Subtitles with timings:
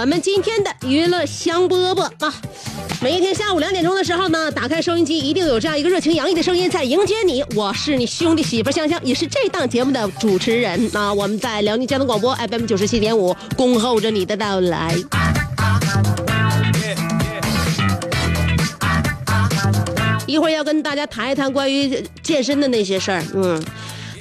[0.00, 2.34] 我们今天的娱乐香饽饽啊！
[3.02, 7.44] 每一天下午两点钟的时候呢，打开收音机，一定有这样一个热情洋溢的声音在迎接你。
[7.54, 11.12] 我是你兄弟媳妇香香，也是这档节目的主持人啊。
[11.12, 14.96] 我们在辽宁交通广播 FM 九十七点五，恭候着你的到来。
[20.26, 23.62] 一会儿要跟大家谈一谈关于健身的那些事儿，嗯。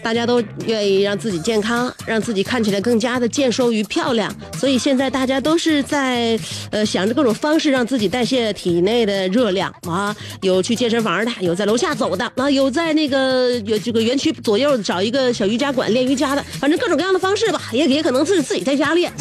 [0.01, 6.39] 大家都愿意让自己健康，让自己看起来更加的健硕与漂亮，所以现在大家都是在
[6.71, 19.11] 呃想着各种方式让自己代谢体内的热量啊，有去健身房的，有在楼下走的，啊，有在那个有这个园区左右找一个小瑜伽馆练瑜伽的，反正各种各样的方式吧，也也可能是自己在家练，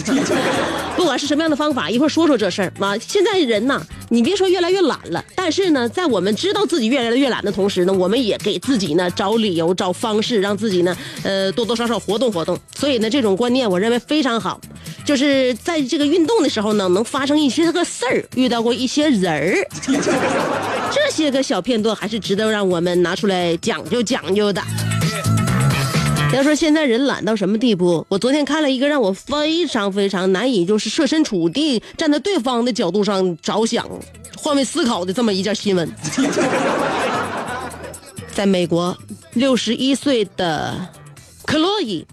[0.97, 2.97] 不管是什么样的方法，一会儿说说这事儿啊。
[2.99, 3.81] 现在人呐，
[4.11, 12.59] 你别说越来越懒了，但是呢，在我们知道自己越来越懒的同时呢，我们也给自己呢找理由、找方式，让自己呢，呃，多多少少活动活动。
[12.75, 14.61] 所以呢，这种观念我认为非常好，
[15.05, 19.69] 就是在这个运动的时候呢，能发生一些个事儿，遇到过一些人儿，
[20.93, 24.63] 这些个小片段还是值得让我们拿出来讲究讲究的。
[26.35, 33.89] 要说现在人懒到什么地步，我昨天看了一个让我非常非常难以就是设身处地站在对方的角度上着想、
[34.37, 35.91] 换位思考的这么一件新闻。
[38.39, 38.97] 在美国，
[39.33, 40.91] 六十一岁的
[41.45, 42.07] 克洛伊，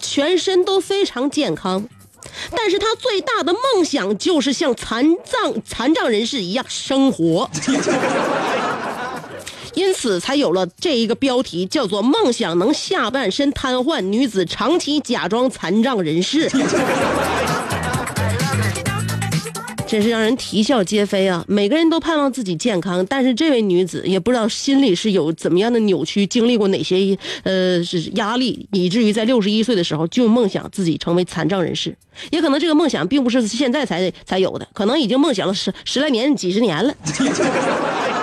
[0.00, 1.86] 全身都非常健康，
[2.52, 7.50] 但是他最大的梦想就是像残障残障人士一样生活。
[9.74, 16.48] 因此才有了这一个标题，叫做“梦想能下半身瘫痪女子长期假装残障人士”，
[19.96, 21.42] 真是让人啼笑皆非啊！
[21.48, 31.96] 每个人都盼望自己健康，但是这位女子也不知道心里是有怎么样的扭曲，经历过哪些呃是压力，以至于在六十一岁的时候就梦想自己成为残障人士。
[32.28, 36.94] 也可能这个梦想并不是现在才才有的，可能已经梦想了十十来年、几十年了。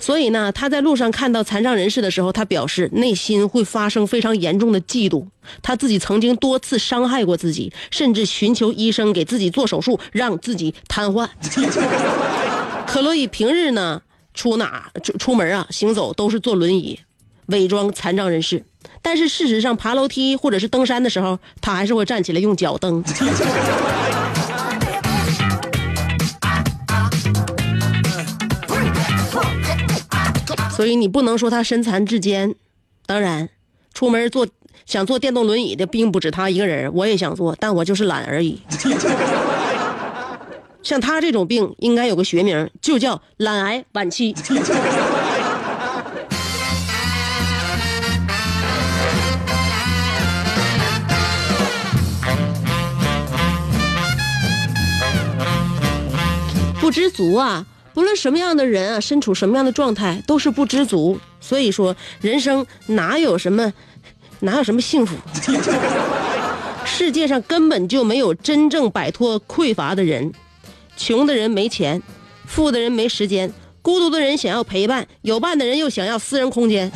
[0.00, 5.26] 所以呢，他在路上看到残障人士的时候，他表示内心会发生非常严重的嫉妒。
[5.60, 11.28] 他自己曾经多次伤害过自己，甚至寻求医生给自己做手术，让自己瘫痪。
[12.86, 14.02] 克洛伊平日呢
[14.34, 17.00] 出哪出出门啊行走都是坐轮椅，
[17.46, 18.64] 伪装残障人士。
[19.02, 23.02] 但是事实上，爬楼梯或者是登山的时候，他还是会站起来用脚蹬。
[30.78, 32.54] 所以你不能说他身残志坚。
[33.04, 33.48] 当然，
[33.92, 34.46] 出门坐
[34.86, 38.62] 想坐电动轮椅的并不止他一个人，我也想坐，但我就是懒而已。
[40.84, 44.32] 像他这种病，应该有个学名，就叫懒癌晚期。
[56.80, 57.66] 不知足啊！
[57.98, 61.18] 无论什么样的人啊，身处什么样的状态，都是不知足。
[61.40, 63.72] 所以说，人生哪有什么，
[64.38, 65.16] 哪有什么幸福？
[66.86, 70.32] 世界上根本就没有真正摆脱匮乏的人。
[70.96, 72.00] 穷的人没钱，
[72.46, 73.52] 富的人没时间，
[73.82, 76.88] 孤独的人想要陪伴，有伴的人又想要私人空间。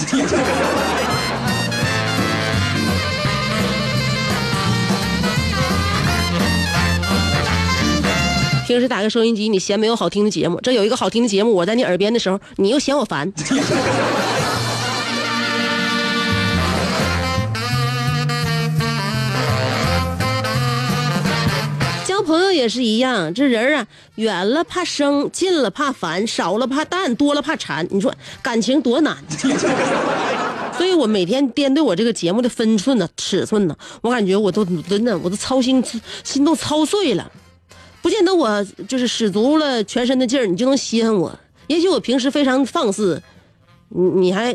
[8.67, 13.31] 平时打开收音机，你嫌没有好听的节目，这有一个好听的节目，我在你耳边的时候，你又嫌我烦。
[22.07, 27.87] 交朋友也是一样，这人啊，远了怕生，近了怕烦，少了怕淡，多了怕缠。
[27.91, 29.17] 你说感情多难？
[30.79, 35.85] 所以我每天掂对我这个节目的分寸呢、尺寸呢，我感觉我都真的我都操心，
[36.25, 37.31] 心都操碎了。
[38.03, 41.39] 不见得我就是使足了全身的劲儿，你就能稀罕我。
[41.69, 43.23] 也许我平时非常放肆，
[43.91, 44.55] 你你还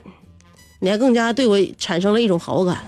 [0.80, 2.84] 你还更加对我产生了一种好感。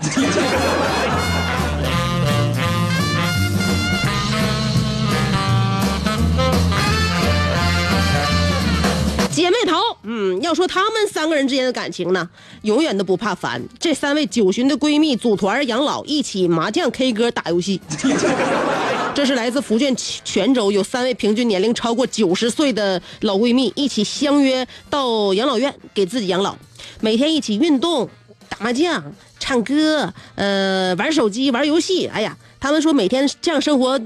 [9.32, 12.28] 姐妹淘，嗯，要说她们三个人之间的感情呢，
[12.62, 13.62] 永远都不怕烦。
[13.78, 17.80] 这三位九旬的闺蜜组团养老，一起麻将、K 歌、打游戏。
[19.14, 26.56] 这是来自福建泉州有三位平均年龄超过九十岁的老闺蜜，一起相约到养老院给自己养老，
[27.00, 28.08] 每天一起运动、
[28.48, 32.06] 打麻将、唱歌，呃，玩手机、玩游戏。
[32.06, 34.00] 哎呀，他们说每天这样生活，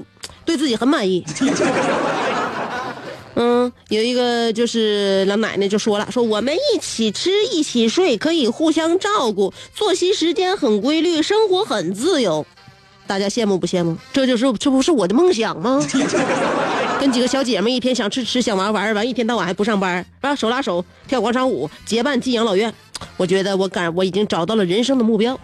[0.44, 1.24] 对自己很满意。
[3.36, 12.46] 嗯，有一个就是老奶奶就说了，说我们一起吃一起睡，可以互相照顾，作息时间很规律，生活很自由。
[13.06, 13.96] 大家羡慕不羡慕？
[14.12, 15.80] 这就是这不是我的梦想吗？
[17.00, 20.34] 跟几个小姐妹一天想吃吃想玩玩，完一天到晚还不上班，是吧？
[20.34, 22.72] 手拉手跳广场舞，结伴进养老院。
[23.16, 25.38] 我觉得我感我已经找到了人生的目标。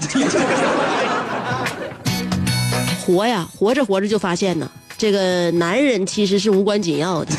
[3.04, 4.70] 活呀，活着活着就发现呢。
[4.96, 7.32] 这个男人其实是无关紧要的。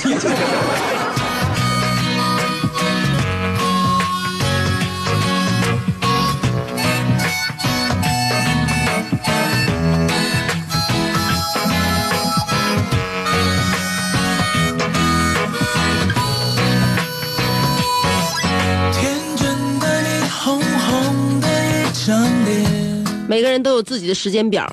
[23.32, 24.70] 每个人都有自己的时间表，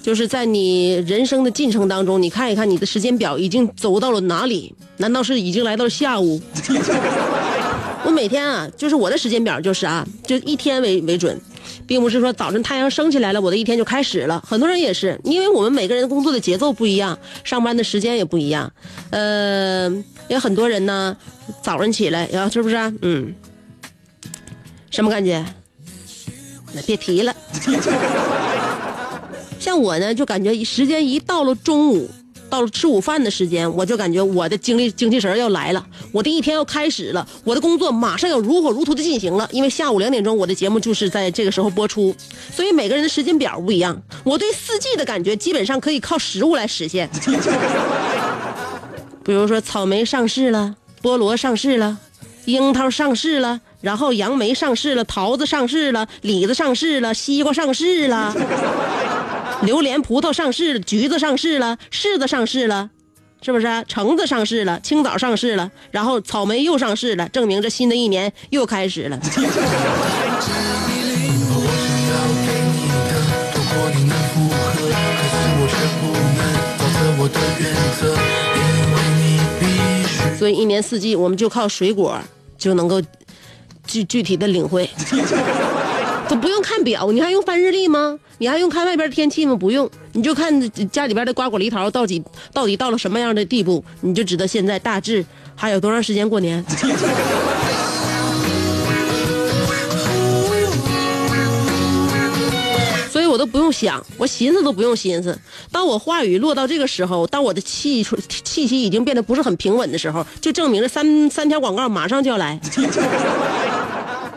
[0.00, 4.72] 就是在你人生的进程当中，你看一看你的时间表已经走到了哪里？
[4.98, 6.40] 难道是已经来到了下午？
[8.06, 11.36] 我每天啊，就是我的时间表就是啊，就一天为为准，
[11.84, 14.40] 并不是说早晨太阳升起来了，我的一天就开始了。
[14.46, 18.72] 很多人也是，因为我们每个人工作的节奏不一样，上班的时间也不一样。
[19.10, 19.92] 呃，
[20.28, 21.16] 有很多人呢，
[21.60, 22.76] 早上起来，然后是不是？
[23.02, 23.34] 嗯，
[24.90, 25.44] 什么感觉？
[26.82, 27.34] 别提了。
[29.60, 32.10] 像我呢，就感觉时间一到了中午，
[32.50, 35.82] 到了吃午饭的时间，我就感觉我的精力精气神要来了，
[36.12, 39.48] 我的一天要开始了，我的工作马上要如火如荼的进行了。
[39.52, 42.14] 因为下午两点钟我的节目就是在这个时候播出，
[42.54, 44.02] 所以每个人的时间表不一样。
[44.22, 47.08] 我对四季的感觉基本上可以靠食物来实现，
[49.24, 51.96] 比如说草莓上市了，菠萝上市了，
[52.44, 53.62] 樱桃上市了。
[53.84, 58.34] 然后杨梅上市了，桃子上市了，李子上市了，西瓜上市了，
[59.60, 62.88] 榴莲、葡萄上市了，橘子上市了，柿子上市了，
[63.42, 63.84] 是不是？
[63.86, 69.20] 橙子上市了，青枣上市了，然后草莓又上市了，证明这新的一年又开始了。
[80.38, 82.18] 所以一年四季，我们就靠水果
[82.56, 83.00] 就能够
[83.86, 84.88] 具具体的领会。
[86.26, 88.18] 都不用看表，你还用翻日历吗？
[88.38, 89.54] 你还用看外边天气吗？
[89.54, 92.22] 不用，你就看家里边的瓜果梨桃到底
[92.52, 95.24] 到底到了什么样的地步，你就知道现在大致
[95.54, 96.64] 还有多长时间过年。
[103.44, 105.38] 都不用想，我寻思都不用寻思。
[105.70, 108.02] 当我话语落到这个时候，当我的气
[108.42, 112.58] 气息已经变得不是很平稳的时候，就证明这三三条广告马上就要来。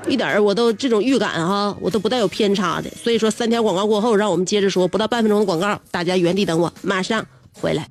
[0.10, 2.90] 一点儿我都这种预感哈，我都不带有偏差的。
[3.02, 7.88] 所以说三条广告过后，让我们接着说，不到半分钟的广告，大家原地等我，马上回来。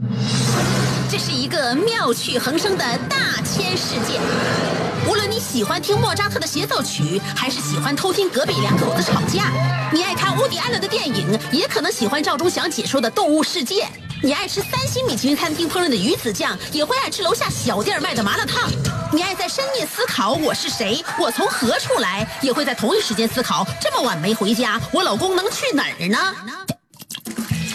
[1.11, 4.21] 这是一个妙趣横生的大千世界。
[5.47, 9.53] 喜欢听莫扎特的协奏曲，还是喜欢偷听隔壁两口子吵架，
[9.93, 13.85] 你爱看乌迪安伦的电影，也可能喜欢赵忠祥解说的《动物世界》。
[14.23, 18.69] 你爱吃三星米其林餐厅烹饪的鱼子酱，也会爱吃楼下小店卖的麻辣烫。
[19.12, 26.19] 你爱在深夜思考我是谁，我从何处来，也会在同一时间思考这么晚没回家，我老公能去哪儿呢？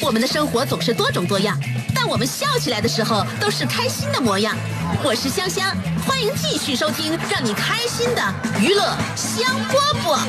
[0.02, 1.58] 我们的生活总是多种多样，
[1.96, 4.56] 但我们笑起来的时候都是开心的模样。
[5.04, 8.22] 我是香香，欢迎继续收听让你开心的
[8.60, 10.20] 娱乐香饽饽。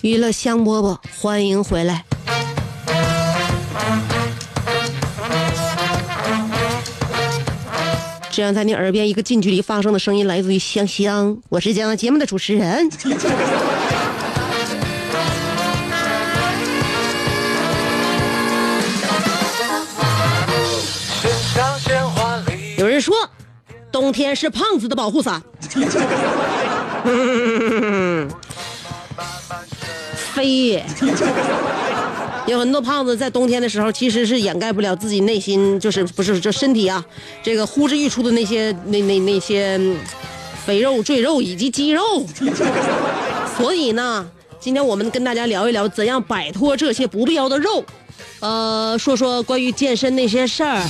[0.00, 2.07] 娱乐香饽饽，欢迎回来。
[8.38, 12.88] 这样在你耳边一个近距离发声的声音来自于香香，我是这样节目的主持人。
[22.76, 23.12] 有人说，
[23.90, 25.42] 冬天是胖子的保护伞。
[30.14, 30.86] 非也。
[32.48, 37.04] 有很多胖子在冬天的时候，其实是掩盖不了自己内心，就是不是这身体啊，
[37.42, 39.78] 这个呼之欲出的那些那那那些
[40.64, 42.02] 肥肉、赘肉以及肌肉。
[43.58, 44.26] 所以呢，
[44.58, 47.84] 今天我们跟大家聊一聊怎样摆脱这些不必要的肉，
[48.40, 50.80] 呃，说说关于健身那些事儿。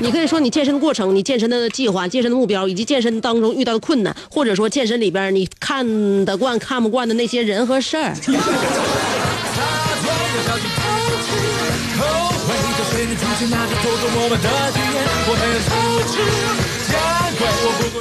[0.00, 8.14] 你可以说你健身的过程、你健身的计划、健身的目标，以及健身当中遇到的困难，或者说健身里边你看得惯、看不惯的那些人和事儿。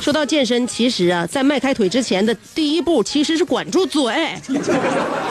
[0.01, 4.13] 说到健身，其实啊，在迈开腿之前的第一步，其实是管住嘴。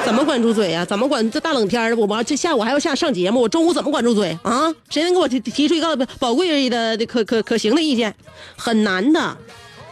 [0.04, 1.28] 怎么管住嘴呀、怎么管？
[1.30, 4.72] 这大冷天的，我这下午还要下上节目，我中午怎么管住嘴啊？
[4.88, 8.14] 谁能给我提提出一个宝贵的可可可行的意见？
[8.56, 9.36] 很难的。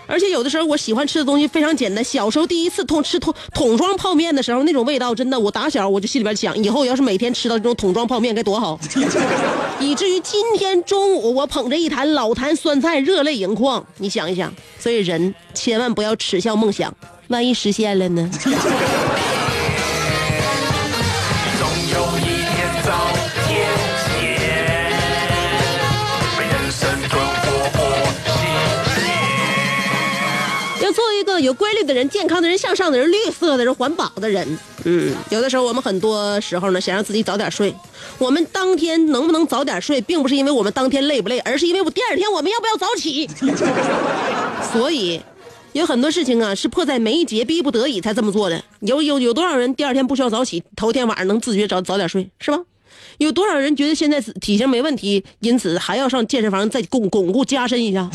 [0.08, 2.02] 而且有的时候我喜欢吃的东西非常简单。
[2.02, 8.80] 小时候第一次通吃桶桶装泡面的时候，那种味道真的，我打小我就心里边想，以后要是每天吃到这种桶装泡面该多好。
[9.78, 13.84] 以至于今天中午我捧着一坛老坛酸菜，热泪盈眶。
[13.98, 16.92] 你想一想，所以人千万不要耻笑梦想，
[17.28, 18.28] 万一实现了呢？
[31.38, 34.58] 有规律的人、健康的人、向上的人、绿色的人、环保的人。
[34.84, 37.74] 嗯，有的时候我们很多时候呢，想让自己早点睡。
[38.18, 43.28] 我们当天能不能早点睡，并不是因为我们当天累不累，而是因为我第二天我们要不要早起。
[44.72, 45.20] 所以，
[45.72, 48.62] 有很多事情啊，是迫在眉睫、逼不得已才这么做的。
[48.80, 52.58] 有有有多少人第二天不需要早起，头天晚上能自觉早早点睡，是吧？
[53.18, 58.08] 有多少人觉得现在体型没问题，因此还要上健身房再巩巩固加深一下？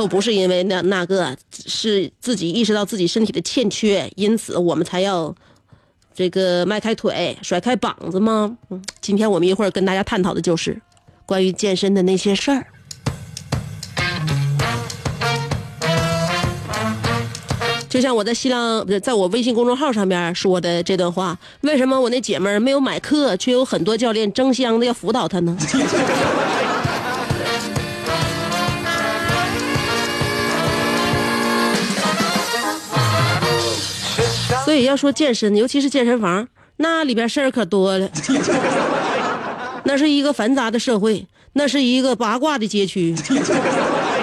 [0.00, 5.34] 都不是因为那那个，是自己意识到自己身体的欠缺，因此我们才要
[6.14, 8.56] 这个迈开腿、甩开膀子吗？
[9.02, 10.80] 今天我们一会儿跟大家探讨的就是
[11.26, 12.66] 关于健身的那些事儿。
[17.90, 25.54] 就像我在新浪，在我微信公众号上面说的这段话，为什么我那姐们儿没有买课，却有很多教练争相的要辅导她呢？
[34.70, 36.46] 所以要说健身，尤其是健身房，
[36.76, 38.08] 那里边事儿可多了。
[39.82, 43.12] 那是一个繁杂的社会，那是一个八卦的街区，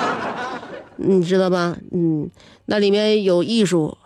[0.95, 1.75] 你知道吧？
[1.91, 2.31] 嗯，
[2.67, 3.97] 那里面有艺术，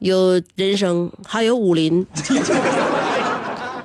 [0.00, 2.04] 有人生，还有武林。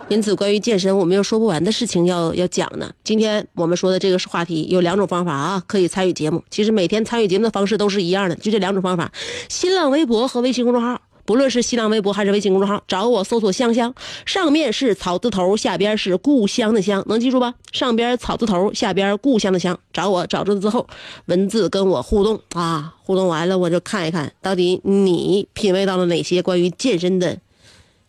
[0.10, 2.90] 因此，关于健身，我们有说不完的事情要要讲呢。
[3.04, 6.44] 今天我们说的这个话题有两种方法啊，可以参与节目。
[6.50, 9.12] 其实每天参与节目的方式都是一样的，就这两种方法：
[9.48, 11.00] 新浪微博和微信公众号。
[11.26, 13.94] 不论是新浪微博还是微信公众号，找我搜索“香香”，
[14.26, 17.54] 上面是草字头，下边是故乡的乡，能记住吧？
[17.72, 20.88] 上边草字头，下边故乡的乡，找我找着之后，
[21.26, 27.38] 文字跟我互动啊，互动完了我就看一看到底你品味到了哪些关于健身的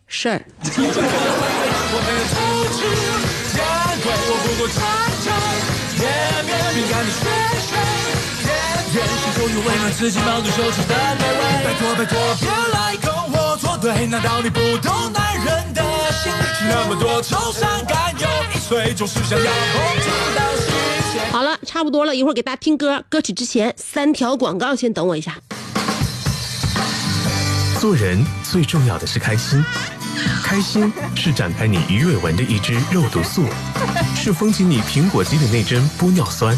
[0.07, 0.45] 事儿。
[9.55, 11.63] 于为难自己冒着羞耻的卑微。
[11.63, 15.81] 拜托拜托，别来跟我作对，难道你不懂男人的
[16.11, 16.29] 心？
[16.67, 20.67] 那么多愁善感又易碎，总是想要控制到心
[21.13, 21.31] 弦。
[21.31, 23.01] 好了，差不多了，一会儿给大家听歌。
[23.07, 25.37] 歌曲之前三条广告，先等我一下。
[27.79, 29.63] 做人最重要的是开心，
[30.43, 33.45] 开心是展开你鱼尾纹的一支肉毒素，
[34.15, 36.57] 是封紧你苹果肌的那针玻尿酸，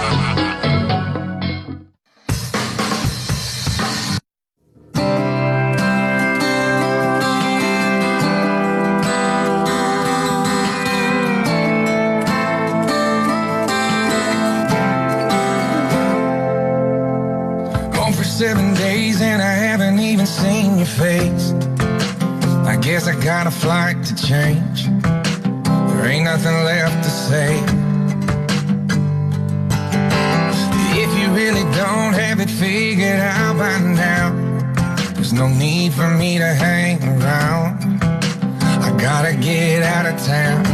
[23.61, 24.87] Flight to change.
[25.03, 27.57] There ain't nothing left to say.
[31.03, 34.33] If you really don't have it figured out by now,
[35.13, 38.01] there's no need for me to hang around.
[38.01, 40.65] I gotta get out of town.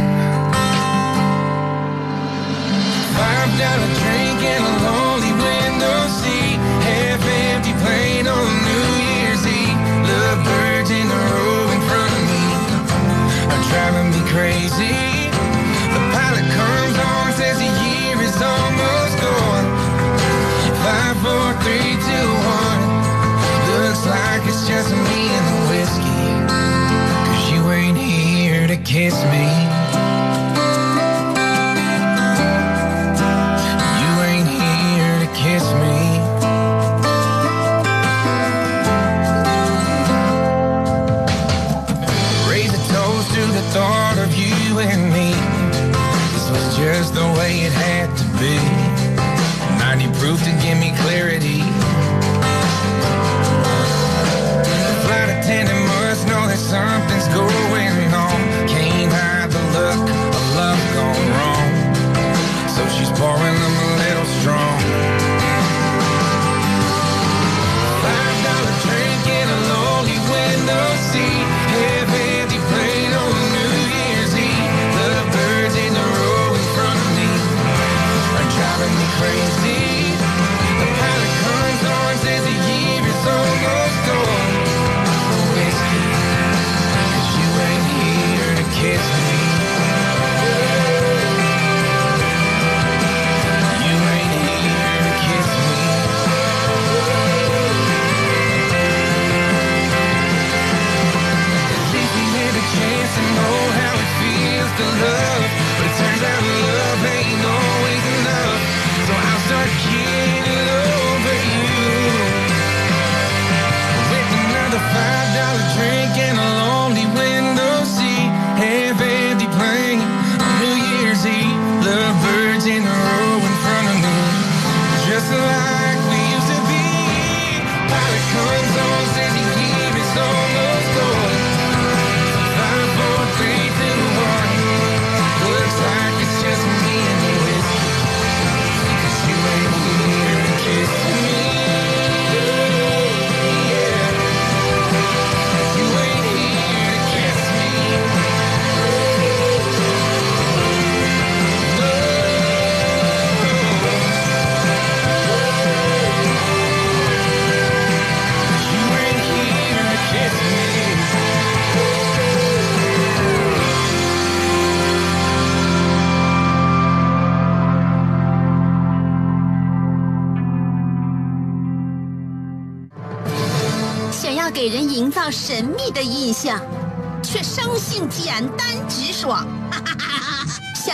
[3.18, 5.07] Five dollar drink and a
[29.10, 29.37] kiss me.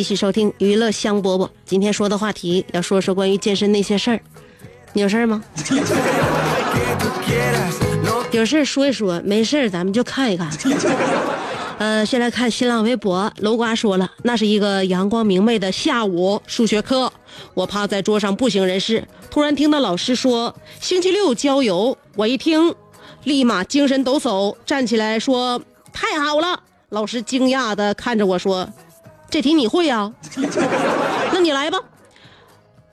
[0.00, 1.46] 继续收听娱乐香饽饽。
[1.66, 4.18] 今天说的话题要说说关于健身那些事儿，
[4.94, 5.44] 你有事儿吗？
[8.32, 10.50] 有事儿说一说，没事儿咱们就看一看。
[11.76, 17.12] 呃，先来看新浪微博，楼瓜说了，那是一个阳光明媚的下午，数学课，
[17.52, 22.74] 我趴在桌上不省人事，突然听到老师说星期六郊游，我一听，
[23.24, 25.60] 立马精神抖擞，站起来说
[25.92, 26.62] 太好了。
[26.88, 28.66] 老师惊讶的看着我说，
[29.30, 30.12] 这题你会呀、
[31.32, 31.78] 那你来吧。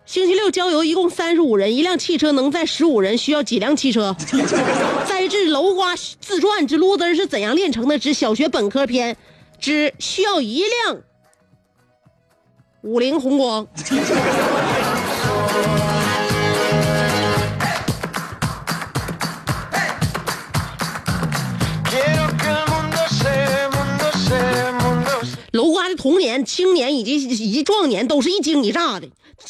[0.05, 4.15] 星期六郊游一共三十五人，一辆汽车能载十五人，需要几辆汽车？
[5.05, 9.17] 摘自楼瓜自传之路子是怎样炼成的之小学本科篇
[9.59, 11.01] 之需要一辆
[12.83, 13.67] 五菱宏光。
[26.07, 29.09] 童年、青年以及以及壮年都是一惊一乍的，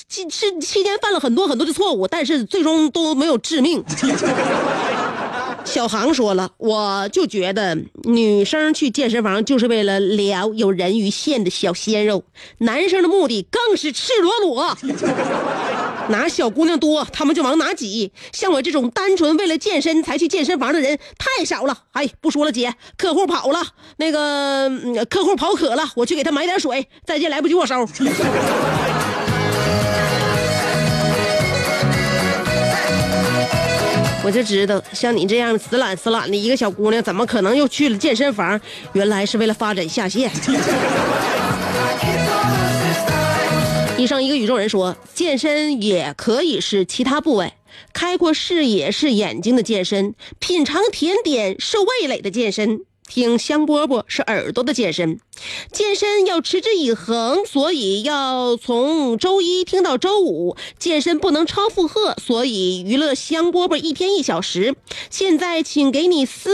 [0.09, 3.83] 期是期间犯了很多很多的错误，但是最终都没有致命。
[5.63, 12.23] 小航说了，我就觉得女生去健身房就是为了撩有人鱼线的小鲜肉，
[12.57, 14.75] 男生的目的更是赤裸裸。
[16.09, 18.11] 哪小姑娘多，他们就往哪挤。
[18.31, 21.77] 像我这种单纯为了健身才去健身房的人太少了。
[21.91, 23.61] 哎，不说了，姐，客户跑了，
[23.97, 24.69] 那个、
[25.09, 26.87] 客户跑渴了，我去给他买点水。
[27.05, 27.87] 再见，来不及握手。
[34.23, 38.59] 我就知道，像你这样死懒死懒的一个小姑娘，怎么可能又去了健身房？
[38.93, 40.29] 原来是为了发展下线。
[43.97, 47.53] 医生一个宇宙人说，健身也可以是其他部位，
[47.93, 55.19] 开阔视野是眼睛的健身，品尝甜点是味蕾的健身，听香饽饽是耳朵的健身。
[55.71, 60.55] 健身要持之以恒，所以要从周一听到周五。
[60.77, 64.75] 健身不能超负荷，所以娱乐香饽饽一天一小时。
[65.09, 66.49] 现在请给你私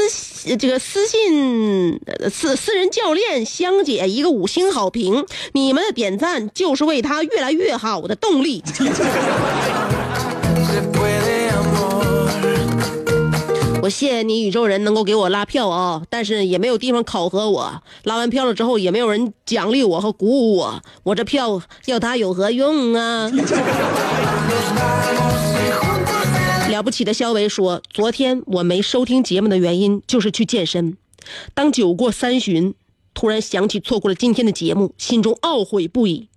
[0.57, 8.63] 这个私信私私人教练香姐一个五星好评，你们的点赞就是为她越来越好的动力。
[13.83, 17.83] 我谢谢你宇宙人能够给我拉票啊，但是也没有地方考核我。
[18.05, 23.27] 拉完票了之后，也没有人奖励我和鼓舞我，我这票要它有何用啊？
[26.71, 30.95] 了不起的肖维说，昨天我没收听节目的原因就是去健身。
[31.53, 32.73] 当酒过三巡，
[33.13, 36.29] 突然想起错过了今天的节目，心中懊悔不已。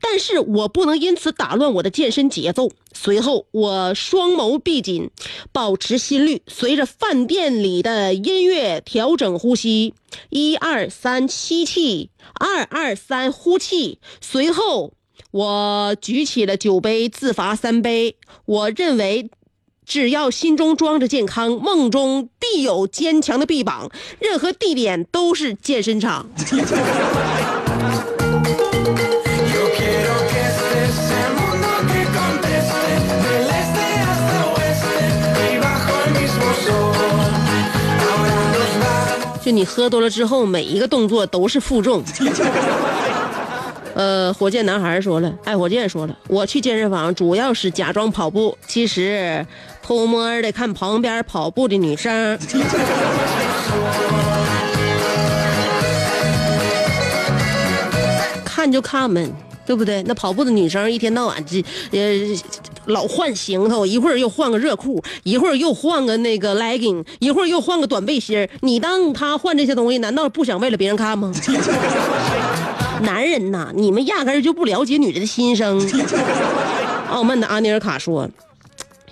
[0.00, 2.70] 但是我不能因此打乱我的健身节奏。
[2.92, 5.10] 随后，我双眸闭紧，
[5.52, 9.94] 保持心率，随着饭店里的音乐调整呼吸。
[10.28, 13.98] 一二三，吸气；二二三，呼气。
[14.20, 14.92] 随后，
[15.30, 18.16] 我举起了酒杯，自罚三杯。
[18.44, 19.30] 我认为。
[19.86, 23.90] 只要心中装着健康，梦中必有坚强的臂膀。
[24.20, 26.28] 任何地点都是健身场。
[39.50, 42.04] 就你喝多了之后，每一个动作都是负重。
[43.94, 49.44] 呃，火箭男孩说了，爱火箭说了，我去健身房主要是假装跑步，其实
[49.82, 52.38] 偷摸的看旁边跑步的女生。
[58.44, 59.28] 看就看呗，
[59.66, 60.00] 对不对？
[60.04, 61.60] 那跑步的女生一天到晚这
[61.90, 61.98] 呃
[62.90, 71.32] 老换行头，一会儿又换个热裤，一会儿又换个那个 legging，一会儿又换个短背心你当他换这些东西，难道不想为了别人看吗？
[73.02, 75.80] 男人呐，你们压根儿就不了解女人的心声。
[77.10, 78.28] 傲慢的阿尼尔卡说。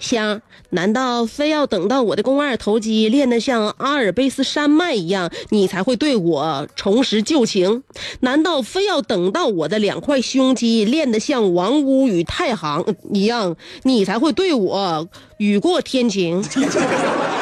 [0.00, 7.82] 香，难道非要等到我的肱二头肌练得像阿尔卑斯山脉一样，你才会对我重拾旧情？
[8.20, 15.08] 难道非要等到我的两块胸肌练得像王屋与太行一样，你才会对我
[15.38, 16.42] 雨过天晴？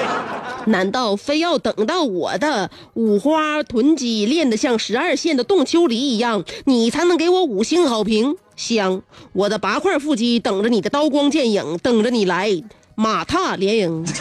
[0.66, 8.36] 难道非要等到我的五花臀肌练得像十二线的冻秋梨一样你才能给我五星好评？
[8.56, 9.02] 香
[9.32, 12.62] 我的八块腹肌等着你的刀光剑影等着你来
[12.94, 14.06] 马踏连营。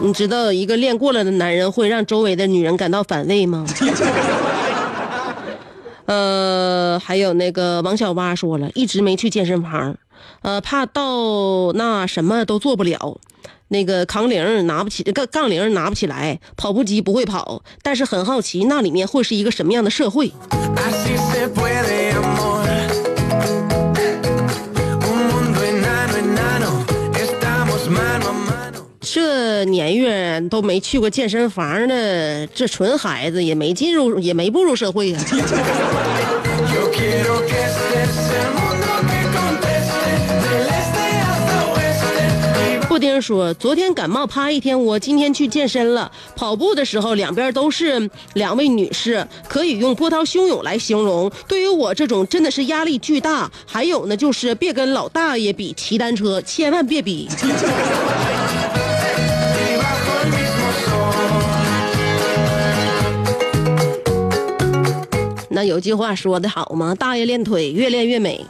[0.00, 3.64] 你知道一个练过了的男人会让周围的女人感到反胃吗？
[6.06, 9.96] 呃，还有那个王小蛙说了，一直没去健身房，
[10.42, 13.18] 呃，怕到那什么都做不了。
[13.68, 20.30] 那个扛铃拿不起，杠杠铃拿不起来，跑步机不会跑，但是很好奇那里面会是一个什么样的社会。
[30.48, 35.24] 都没去过健身房的，这纯孩子也没进入，也没步入社会啊。
[42.88, 46.12] 布丁说：“昨天感冒趴一天窝，今天去健身了。
[46.36, 51.28] 跑步的时候，两边都是两位女士，可以用波涛汹涌来形容。
[51.48, 53.50] 对于我这种真的是压力巨大。
[53.66, 57.28] 还有呢，就是别跟老大爷比骑单车，千万别比。
[65.54, 66.92] 那有句话说的好吗？
[66.96, 68.44] 大爷练腿，越练越美。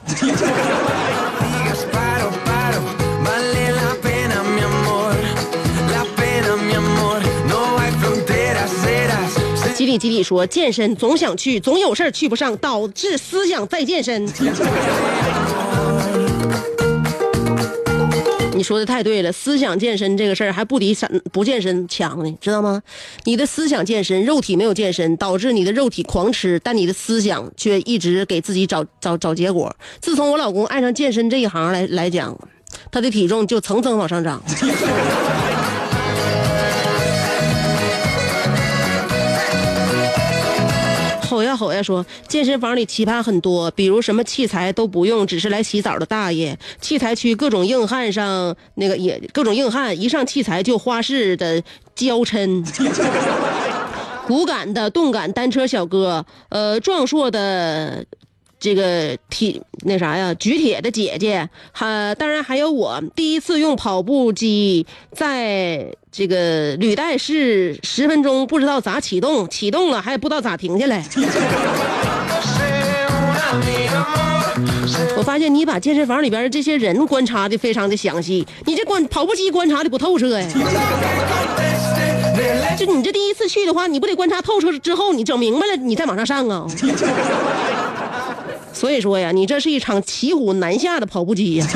[9.75, 14.27] 吉里吉里说健身总想去，总有事儿去不上，导致思想在健身。
[18.55, 22.81] 你说的太对了，思想健身这个事儿还不敌啥不健身强呢，知道吗？
[23.25, 29.75] 你的思想健身，肉体没有健身，导致你的肉体狂吃，但你的思想却一直给自己找找找结果。
[30.01, 32.39] 自从我老公爱上健身这一行来来讲，
[32.91, 34.43] 他的体重就层层往上涨。
[41.57, 51.63] 吼呀说，健身房里奇葩很多，比如什么器材都不用，只是来洗澡的大爷；器材区各种硬汉上那个也各种硬汉，一上器材就花式的
[51.95, 52.65] 娇嗔。
[54.27, 58.05] 骨感的动感单车小哥，呃，壮硕的
[58.65, 71.05] 这个铁那啥呀，举铁的姐姐，还当然还有我第一次用跑步机在这个履带式十分钟不知道咋启动，启动了还不知道咋停下来。
[75.19, 80.49] 我发现你把健身房里边的这些人观察的非常的详细，你这观跑步机观察的不透彻呀。
[82.79, 86.67] 就你这第一次去的话，你不得观察透彻之后，你整明白了，你再往上上啊。
[88.75, 91.67] 所以说呀，你这是一场骑虎难下的跑步机呀。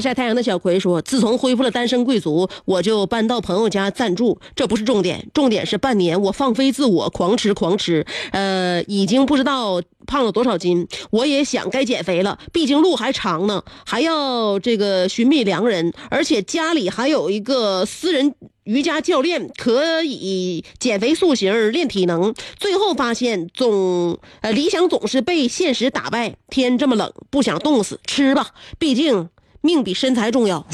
[0.00, 4.38] 晒太阳的小葵说：“自从恢复了单身贵族，我就搬到朋友家暂住。
[4.54, 10.86] 这不是重点，重点是半年我放飞自我，狂吃狂吃，呃，已经不知道胖了多少斤。
[11.10, 18.34] 我也想该减肥了，毕竟路还长呢，还要这个寻觅良人，而且家里还有一个私人。”
[18.64, 26.36] 瑜伽教练可以减肥塑形、练体能，最后发现总呃理想总是被现实打败。
[26.48, 29.28] 天这么冷，不想冻死，吃吧，毕竟
[29.62, 30.64] 命比身材重要。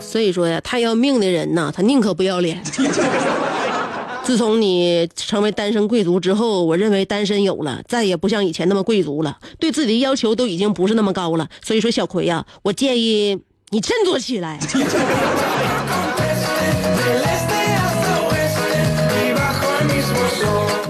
[0.00, 2.62] 所以说呀，太要命的人呐，他宁可不要脸。
[4.24, 11.46] 自从你成为单身贵族之后，我认为单身有了，再也不像以前那么贵族了，对自己的要求都已经不是那么高了。
[11.62, 13.38] 所以说，小葵呀、我建议
[13.70, 14.58] 你振作起来。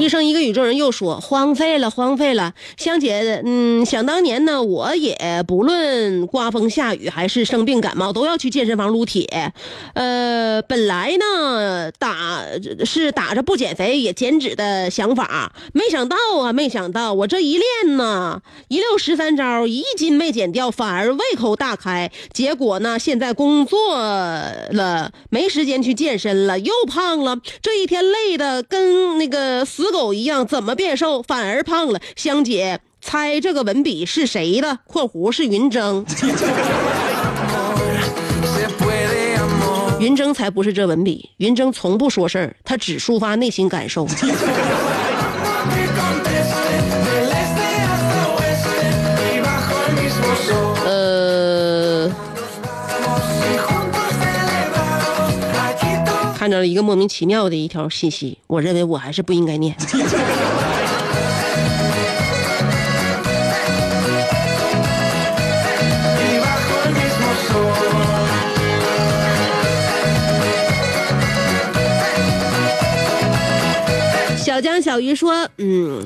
[0.06, 2.54] 只剩一个宇宙人又说荒废了，荒废了。
[2.76, 9.52] 香姐，嗯，想当年呢，我也不论刮风下雨还是生病感冒，都要去健身房撸铁。
[9.94, 12.15] 呃，本来呢，打
[12.84, 22.10] 是打着不减肥也减脂的想法，没想到啊，没想到我这一练呢，一溜十三招，一斤没减掉，反而胃口大开。
[22.32, 27.38] 结果呢，现在工作了，没时间去健身了，又胖了。
[27.62, 32.00] 这一天累的跟那个死狗一样，怎么变瘦反而胖了？
[32.16, 36.04] 香姐，猜这个文笔是谁的？（括弧是云峥，
[40.06, 44.06] 云峥才不是这文笔云峥从不说事儿他只抒发内心感受。
[50.86, 52.08] 呃
[56.38, 59.74] 看到了一个莫名其妙的一条信息我认为我还是不应该念。
[74.56, 76.02] 小江小鱼说：“嗯，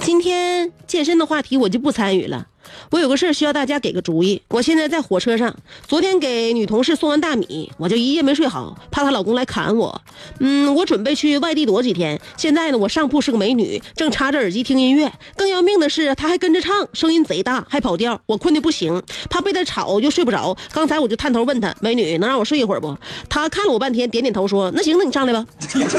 [0.00, 2.46] 今天健身的话题我就不参与了。
[2.90, 4.40] 我有个事需要大家给个主意。
[4.48, 5.54] 我现在在火车上，
[5.86, 10.00] 昨天给女同事送完大米，我就一夜没睡好，怕她老公来砍我。
[10.40, 12.20] 嗯，我准备去外地躲几天。
[12.36, 15.12] 现在呢，我上铺是个美女，正插着耳机听音乐。
[15.36, 18.20] 更要命的是，她还跟着唱，声音贼大，还跑调。
[18.26, 20.56] 我困得不行，怕被她吵就睡不着。
[20.72, 22.96] 刚才我就探头问她：“美女，能让我睡一会儿不？”
[23.28, 25.44] 她看了我半天，点点头说：“那行，那你上来吧。”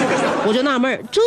[0.48, 1.22] 我就纳闷，这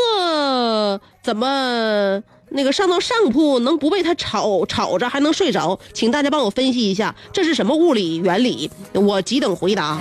[1.22, 2.22] 怎么？
[2.50, 5.78] 那个上到上铺能不被他吵吵着还能睡着？
[5.92, 8.70] 请大家帮我分析一下，这是什么物理原理？
[8.92, 10.00] 我急等回答。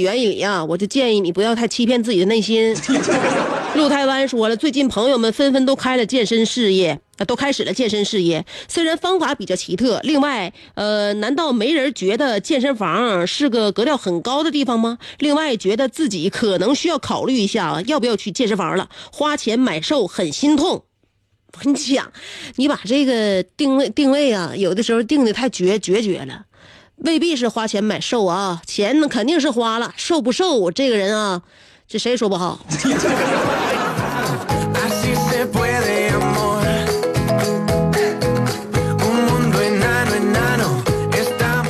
[0.00, 2.76] 原理啊，我就建议你不要太欺骗自己的内心。
[3.76, 8.46] 陆台湾说了，最近朋友们纷纷都开了健身事业，都开始了健身事业。
[8.68, 14.96] 虽然方法比较奇特，另外，呃，难道没人觉得健身房是个格调很高的地方吗？
[15.18, 18.88] 另外，觉得自己可能需要考虑一下，要不要去健身房了？
[19.12, 20.84] 花钱买瘦很心痛。
[21.52, 22.10] 我跟你讲，
[22.56, 26.45] 你把这个定位定位啊，有的时候定的太绝绝绝了。
[26.98, 31.42] 未必是花钱买瘦啊，钱呢肯定是花了，瘦不瘦这个人啊，
[31.86, 32.60] 这谁也说不好。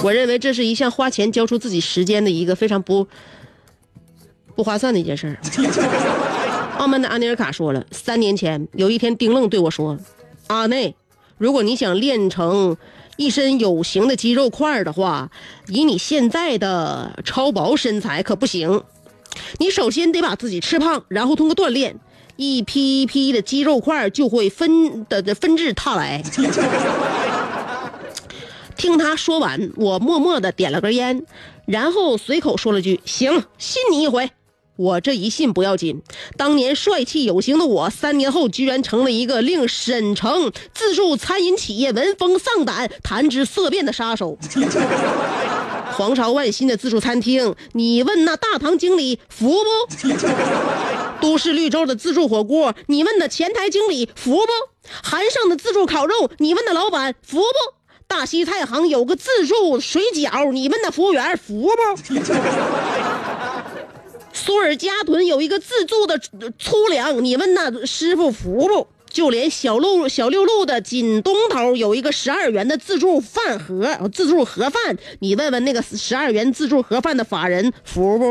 [0.02, 3.08] 我认为这是一项花钱交出自己时间的一个非常不
[4.54, 5.36] 不划算的一件事儿。
[6.78, 9.98] 澳门的安尼尔卡说了，三年前有一天丁愣对我说
[10.46, 10.94] ：“阿内，
[11.38, 12.76] 如果你想练成
[13.16, 15.31] 一身有型的肌肉块儿的话，
[15.68, 18.85] 以你现在的超薄身材可不行。
[19.59, 21.98] 你首先得把自己吃胖，然后通过锻炼，
[22.37, 26.22] 一批一批的肌肉块儿就会分的的纷至沓来。
[28.76, 31.24] ”听他说完，我默默的点了根烟，
[31.64, 34.31] 然后随口说了句：“行，信你一回。”
[34.76, 36.02] 我这一信不要紧，
[36.36, 44.38] 当年帅气有型的我，三年后居然成了一个令沈城自助餐饮企业闻风丧胆、谈之色变的杀手。
[45.96, 50.08] 皇朝万兴的自助餐厅，你问那大堂经理服不？
[51.22, 54.46] 都市绿洲的自助火锅，你问那前台经理服不？
[55.02, 57.46] 韩盛的自助烤肉，你问那老板服不？
[58.06, 62.14] 大西菜行有个自助水饺，你问那服务员服不？
[64.46, 66.16] 苏尔加屯有一个自助的
[66.56, 68.87] 粗粮，你问那师傅服不？
[69.11, 78.30] 就连小路小六路的锦东头有一个十二元的自助饭盒，自助盒饭，你问问那个十二元自助盒饭的法人服不？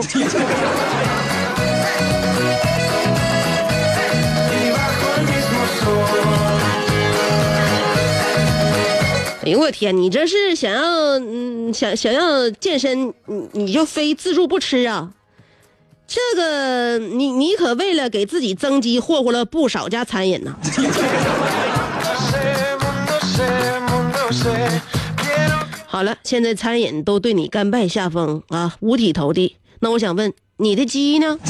[9.44, 15.12] 哎呦我天，你这是想要嗯想想要健身，你你就非自助不吃啊？
[16.08, 20.56] 这个你你可为了给自己增肌，霍霍了不少家餐饮呐。
[22.26, 23.38] Sé, mundo sé,
[23.88, 24.82] mundo sé.
[25.18, 29.58] Quiero 好了，现在餐饮都对你甘拜下风啊，五体投地。
[29.80, 31.38] 那我想问，你的鸡呢？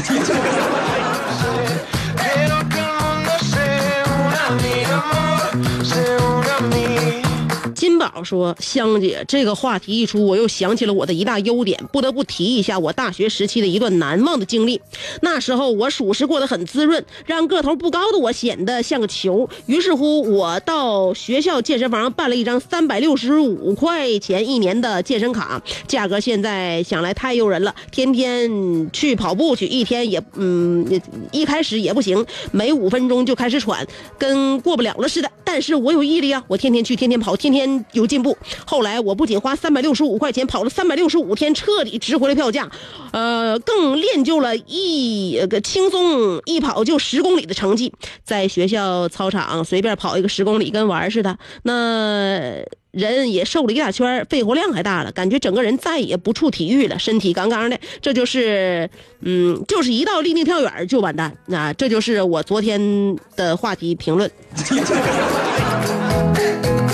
[8.15, 14.79] 金宝说：“香姐，这个话题一出，我又想起了我的一大优点，不得不提一下我大学时期的一段难忘的经历。
[15.21, 19.49] 那时候我属实过得很滋润，让个头不高的我显得像个球。
[19.65, 27.75] 于是乎，我到学校健身房办了一张三百六十五块钱一年的健身卡，价格现在想来太诱人了。
[27.91, 31.01] 天天去跑步去，一天也嗯，
[31.33, 33.85] 一开始也不行，每五分钟就开始喘，
[34.17, 35.29] 跟过不了了似的。
[35.43, 38.37] 但是我有毅力啊，我天天去，天天跑，天天有进步。
[38.65, 42.69] 后来我不仅花三百六十五块钱跑了三百六十五天，彻底值回了票价，
[43.11, 47.93] 呃，更练就了一个轻松一跑就十公里的成绩。
[48.23, 51.37] 在学校操场随便跑一个十公里，跟玩似的。
[51.63, 52.63] 那。
[52.95, 57.77] 人也瘦了一大圈，肺活量还大了，感觉整个人再也不怵体育了，身体杠杠的。
[58.01, 58.89] 这就是，
[59.19, 61.35] 嗯，就是一到立定跳远就完蛋。
[61.47, 64.31] 那、这就是我昨天的话题评论。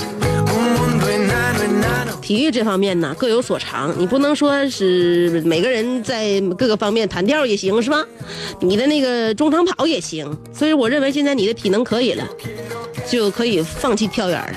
[2.32, 8.02] 体育这方面呢，各有所长，你不能说是每个人在各个方面弹跳也行，是吧？
[8.62, 12.26] 你的那个中长跑也行，所以我认为现在你的体能可以了，
[13.06, 14.54] 就可以放弃跳远了。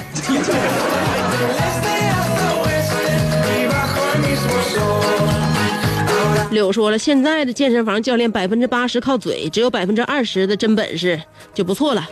[6.53, 11.20] 柳说了，现在的健身房教练百分之八十靠嘴，只有百分之二十的真本事
[11.53, 12.09] 就不错了。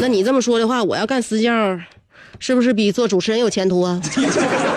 [0.00, 1.78] 那你这么说的话，我要干私教，
[2.38, 4.00] 是不是比做主持人有前途啊？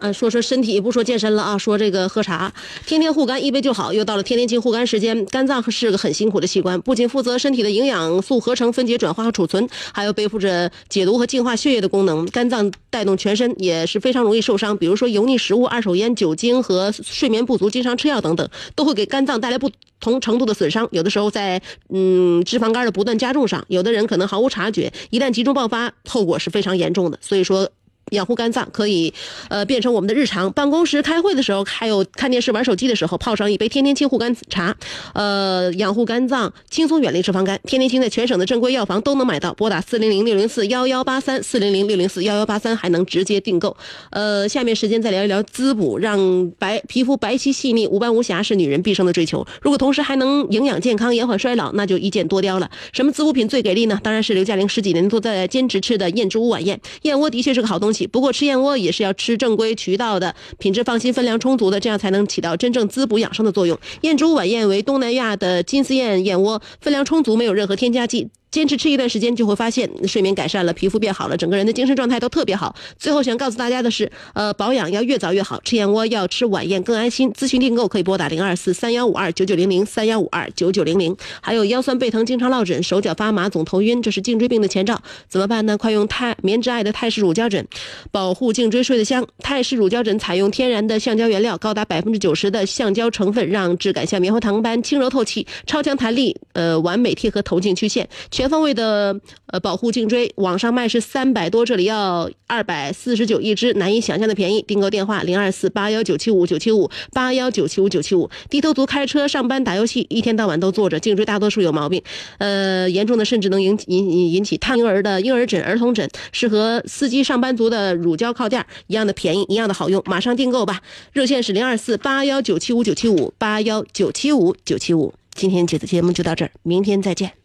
[0.00, 0.12] 啊。
[0.12, 2.52] 说说身体，不说健身了啊，说这个喝茶，
[2.86, 3.92] 天天护肝一杯就好。
[3.92, 12.26] 又到了天天清护肝时间，肝脏是个很辛苦的器官，不仅负责身体的营养素合成、分解、转化和储存，还有背负着解毒和净化血液的功能。
[12.26, 19.70] 肝脏带动全身也是非常容易受伤，比如说油腻食物、二手烟、酒精和睡眠不足、经常吃药等等，都会给肝脏带来不
[20.00, 20.86] 同程度的损伤。
[20.92, 27.18] 有的时候在嗯脂肪肝的不断加重上，有的人可能毫无察觉，一旦集中爆发，后果是非常严重的。
[27.20, 27.70] 所以说。
[28.10, 29.12] 养护肝脏可以，
[29.48, 30.52] 呃，变成我们的日常。
[30.52, 34.76] 办公室开会的时候，还有看电视、玩手机的时候，泡上一杯天天清护肝茶，
[35.14, 37.58] 呃，养护肝脏，轻松远离脂肪肝。
[37.64, 43.76] 天天清在全省的正规药房都能买到，拨打四零零六零四幺幺八三，四零零六零四幺幺八三，还能直接订购。
[44.10, 49.46] 呃，下面时间再聊一聊滋补，让白皮肤白皙细腻、无斑无瑕是女人毕生的追求。
[49.62, 52.68] 如果同时还能营养健康、延缓衰老，那就一箭多雕了。
[52.92, 54.00] 什么滋补品最给力呢？
[54.02, 56.80] 当然是刘嘉玲十几年都在坚持吃的燕之屋晚宴。
[57.02, 57.91] 燕窝的确是个好东。
[58.06, 63.78] 不过吃燕窝也是要吃正规渠道的，品质放心、分量充足的，这样才能起到真正滋补养生的作用。
[64.02, 68.28] 燕之屋晚燕为东南亚的金丝燕燕窝，分量充足，没有任何添加剂。
[68.52, 72.76] 坚持吃一段时间，就会发现睡眠改善了，皮肤变好了，整个人的精神状态都特别好。
[72.98, 77.32] 最后想告诉大家的是，呃，保养要越早越好，吃燕窝要吃晚宴更安心。
[77.32, 81.16] 咨询订购可以拨打零二四三幺五二九九零零三幺五二九九零零。
[81.40, 85.00] 还有腰酸背疼、经常落枕、手脚发麻、总头晕，这是颈椎病的前兆，
[85.30, 85.78] 怎么办呢？
[85.78, 87.66] 快用泰棉之爱的泰式乳胶枕，
[88.10, 89.26] 保护颈椎睡得香。
[89.38, 98.06] 泰式乳胶枕采用天然的橡胶原料，高达百分之九十的橡胶成分，让质感像棉花糖般轻柔透气，超强弹力，呃，完美贴合头颈曲线。
[98.42, 104.60] 全方位的呃保护颈椎，网上卖是三百多，这里要二百四十九一支，难以想象的便宜。
[104.62, 108.28] 订购电话零二四八幺九七五九七五八幺九七五九七五。
[108.50, 112.02] 低头族开车、上班、打游戏，一天到晚都坐着，颈椎大多数有毛病，
[112.38, 120.80] 呃，严重的甚至能引引引引起烫婴儿的婴儿枕、儿童枕，适合司机、上班族的乳胶靠垫，一样的便宜，一样的好用，马上订购吧。
[121.12, 125.14] 热线是零二四八幺九七五九七五八幺九七五九七五。
[125.32, 127.41] 今天这次节目就到这儿，明天再见。